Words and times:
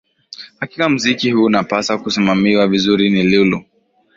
Hakika 0.59 0.89
mziki 0.89 1.31
huu 1.31 1.43
unapaswa 1.43 1.97
kusimamiwa 1.97 2.67
vizuri 2.67 3.09
ni 3.09 3.23
lulu 3.23 3.63